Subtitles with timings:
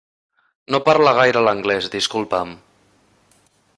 [0.75, 2.55] No parle gaire l'anglés, disculpa'm.